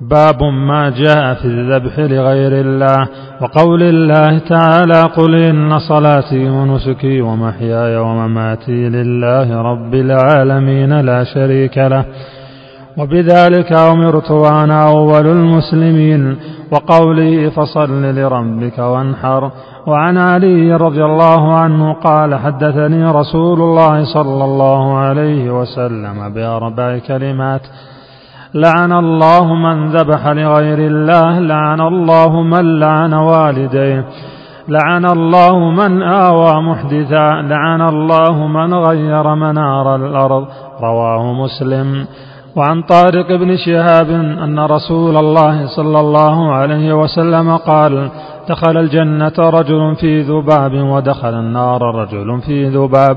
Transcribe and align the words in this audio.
باب 0.00 0.42
ما 0.42 0.90
جاء 0.90 1.34
في 1.34 1.44
الذبح 1.44 1.98
لغير 1.98 2.52
الله. 2.52 3.08
وقول 3.42 3.82
الله 3.82 4.38
تعالى 4.38 5.02
قل 5.02 5.34
إن 5.34 5.78
صلاتي 5.78 6.48
ونسكي 6.48 7.20
ومحياي 7.20 7.96
ومماتي 7.96 8.88
لله 8.88 9.62
رب 9.62 9.94
العالمين 9.94 11.00
لا 11.00 11.24
شريك 11.24 11.78
له 11.78 12.04
وبذلك 12.96 13.72
أمرت 13.72 14.30
وأنا 14.30 14.88
أول 14.88 15.26
المسلمين. 15.26 16.36
وقوله 16.72 17.48
فصل 17.48 18.02
لربك 18.02 18.78
وانحر 18.78 19.50
وعن 19.86 20.18
علي 20.18 20.76
رضي 20.76 21.04
الله 21.04 21.54
عنه 21.54 21.92
قال 21.92 22.34
حدثني 22.34 23.04
رسول 23.04 23.60
الله 23.60 24.04
صلى 24.04 24.44
الله 24.44 24.98
عليه 24.98 25.60
وسلم 25.60 26.34
بأربع 26.34 26.98
كلمات 26.98 27.60
لعن 28.54 28.92
الله 28.92 29.54
من 29.54 29.88
ذبح 29.88 30.26
لغير 30.26 30.78
الله 30.78 31.38
لعن 31.38 31.80
الله 31.80 32.42
من 32.42 32.80
لعن 32.80 33.14
والديه 33.14 34.04
لعن 34.68 35.04
الله 35.04 35.58
من 35.58 36.02
آوى 36.02 36.62
محدثا 36.62 37.42
لعن 37.42 37.82
الله 37.82 38.46
من 38.46 38.74
غير 38.74 39.34
منار 39.34 39.96
الأرض. 39.96 40.44
رواه 40.82 41.32
مسلم. 41.32 42.06
وعن 42.56 42.82
طارق 42.82 43.28
بن 43.28 43.56
شهاب 43.56 44.10
أن 44.44 44.60
رسول 44.60 45.16
الله 45.16 45.66
صلى 45.66 46.00
الله 46.00 46.52
عليه 46.52 46.92
وسلم 46.92 47.56
قال 47.56 48.10
دخل 48.48 48.76
الجنة 48.76 49.32
رجل 49.38 49.96
في 50.00 50.20
ذباب 50.20 50.74
ودخل 50.74 51.34
النار 51.34 51.82
رجل 51.82 52.40
في 52.40 52.68
ذباب. 52.68 53.16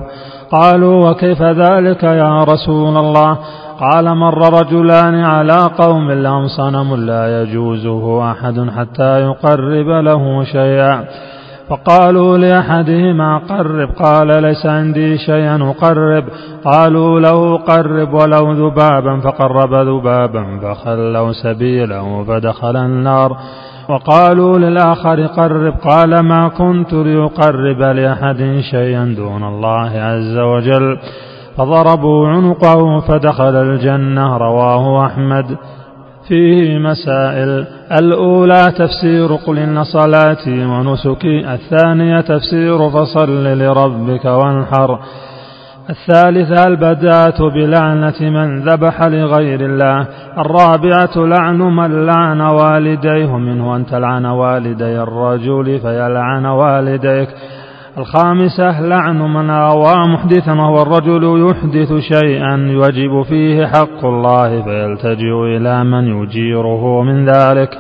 قالوا 0.51 1.09
وكيف 1.09 1.41
ذلك 1.41 2.03
يا 2.03 2.43
رسول 2.43 2.98
الله؟ 2.98 3.37
قال 3.81 4.17
مر 4.17 4.59
رجلان 4.59 5.16
على 5.16 5.70
قوم 5.77 6.12
لهم 6.12 6.48
صنم 6.48 6.95
لا 6.95 7.41
يجوزه 7.41 8.31
أحد 8.31 8.70
حتى 8.77 9.21
يقرب 9.21 9.88
له 9.88 10.44
شيئا. 10.44 11.05
فقالوا 11.70 12.38
لأحدهما 12.38 13.38
قرب 13.38 13.90
قال 14.04 14.41
ليس 14.41 14.65
عندي 14.65 15.18
شيئا 15.18 15.55
أقرب. 15.55 16.23
قالوا 16.65 17.20
له 17.20 17.57
قرب 17.57 18.13
ولو 18.13 18.51
ذبابا 18.51 19.20
فقرب 19.20 19.73
ذبابا 19.73 20.60
فخلوا 20.63 21.32
سبيله 21.32 22.23
فدخل 22.23 22.76
النار. 22.76 23.38
وقالوا 23.90 24.57
للآخر 24.57 25.26
قرب 25.26 25.73
قال 25.73 26.20
ما 26.20 26.48
كنت 26.48 26.93
لأقرب 26.93 27.82
لأحد 27.82 28.62
شيئا 28.71 29.13
دون 29.18 29.43
الله 29.43 29.91
عز 29.99 30.38
وجل. 30.38 30.98
فضربوا 31.57 32.27
عنقه 32.27 32.99
فدخل 32.99 33.55
الجنة 33.55 34.38
رواه 34.38 35.05
أحمد. 35.05 35.57
فيه 36.27 36.77
مسائل 36.77 37.66
الأولى 37.99 38.74
تفسير 38.77 39.35
قل 39.35 39.60
إن 39.60 39.84
صلاتي 39.84 40.66
ونسكي 40.66 41.54
الثانية 41.54 42.22
تفسير 42.22 42.90
فصل 42.90 43.44
لربك 43.44 44.26
وانحر. 44.26 44.99
الثالثة 45.90 46.68
البداة 46.68 47.49
بلعنة 47.49 48.22
من 48.22 48.60
ذبح 48.60 49.02
لغير 49.02 49.62
الله. 49.62 50.07
الرابعة 50.38 51.12
لعن 51.16 51.57
من 51.57 52.05
لعن 52.05 52.41
والديه 52.41 53.38
منه 53.38 53.76
أن 53.76 53.85
تلعن 53.85 54.26
والدي 54.26 55.02
الرجل 55.02 55.79
فيلعن 55.79 56.46
والديك. 56.46 57.29
الخامسة 57.97 58.81
لعن 58.81 59.21
من 59.21 59.49
آوى 59.49 60.07
محدثا 60.13 60.53
وهو 60.53 60.81
الرجل 60.81 61.49
يحدث 61.49 61.93
شيئا 61.93 62.55
يجب 62.55 63.21
فيه 63.21 63.65
حق 63.65 64.06
الله 64.06 64.61
فيلتجئ 64.61 65.57
إلى 65.57 65.83
من 65.83 66.23
يجيره 66.23 67.03
من 67.03 67.25
ذلك. 67.25 67.78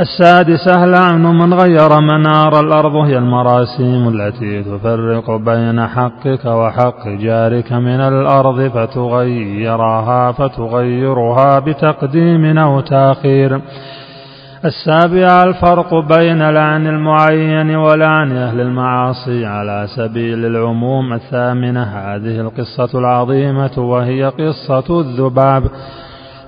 السادسة 0.00 0.86
لعن 0.86 1.22
من 1.22 1.54
غير 1.54 2.00
منار 2.00 2.60
الأرض 2.60 2.96
هي 2.96 3.18
المراسيم 3.18 4.08
التي 4.08 4.62
تفرق 4.62 5.36
بين 5.36 5.86
حقك 5.86 6.44
وحق 6.44 7.08
جارك 7.08 7.72
من 7.72 8.00
الأرض 8.00 8.68
فتغيرها 8.68 10.32
فتغيرها 10.32 11.58
بتقديم 11.58 12.58
أو 12.58 12.80
تأخير. 12.80 13.60
السابعة 14.64 15.44
الفرق 15.44 15.94
بين 15.94 16.50
لعن 16.50 16.86
المعين 16.86 17.76
ولعن 17.76 18.32
أهل 18.36 18.60
المعاصي 18.60 19.46
على 19.46 19.86
سبيل 19.96 20.46
العموم 20.46 21.12
الثامنة. 21.12 21.82
هذه 21.82 22.40
القصة 22.40 22.98
العظيمة 22.98 23.78
وهي 23.78 24.24
قصة 24.24 25.00
الذباب. 25.00 25.64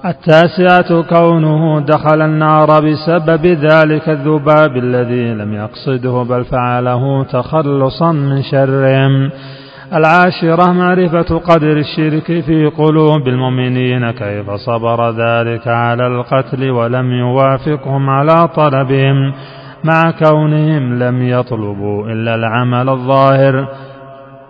التاسعة 0.05 1.03
كونه 1.03 1.81
دخل 1.81 2.23
النار 2.23 2.81
بسبب 2.81 3.47
ذلك 3.47 4.09
الذباب 4.09 4.77
الذي 4.77 5.35
لم 5.35 5.55
يقصده 5.55 6.23
بل 6.23 6.45
فعله 6.45 7.25
تخلصا 7.25 8.13
من 8.13 8.43
شرهم. 8.43 9.31
العاشرة 9.93 10.73
معرفة 10.73 11.39
قدر 11.39 11.77
الشرك 11.77 12.45
في 12.45 12.67
قلوب 12.67 13.29
المؤمنين 13.29 14.11
كيف 14.11 14.51
صبر 14.51 15.11
ذلك 15.11 15.69
على 15.69 16.07
القتل 16.07 16.71
ولم 16.71 17.13
يوافقهم 17.13 18.11
على 18.11 18.49
طلبهم. 18.57 19.33
مع 19.85 20.11
كونهم 20.11 20.99
لم 20.99 21.29
يطلبوا 21.29 22.07
إلا 22.07 22.35
العمل 22.35 22.89
الظاهر. 22.89 23.69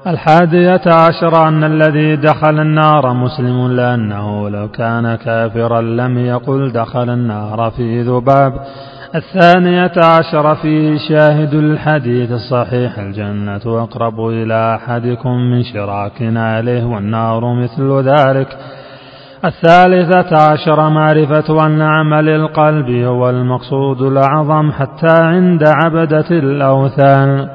الحادية 0.06 0.82
عشر 0.86 1.48
أن 1.48 1.64
الذي 1.64 2.16
دخل 2.16 2.60
النار 2.60 3.12
مسلم 3.12 3.72
لأنه 3.72 4.50
لو 4.50 4.68
كان 4.68 5.14
كافرا 5.14 5.80
لم 5.80 6.18
يقل 6.18 6.72
دخل 6.72 7.10
النار 7.10 7.70
في 7.76 8.02
ذباب. 8.02 8.52
الثانية 9.14 9.92
عشر 9.96 10.54
فيه 10.54 10.98
شاهد 11.08 11.54
الحديث 11.54 12.30
الصحيح 12.32 12.98
الجنة 12.98 13.82
أقرب 13.82 14.20
إلى 14.20 14.74
أحدكم 14.74 15.30
من 15.30 15.62
شراك 15.62 16.22
عليه 16.36 16.84
والنار 16.84 17.54
مثل 17.54 18.08
ذلك. 18.08 18.48
الثالثة 19.44 20.52
عشر 20.52 20.88
معرفة 20.88 21.66
أن 21.66 21.82
عمل 21.82 22.28
القلب 22.28 22.90
هو 22.90 23.30
المقصود 23.30 24.02
الأعظم 24.02 24.72
حتى 24.72 25.22
عند 25.22 25.62
عبدة 25.84 26.30
الأوثان. 26.30 27.48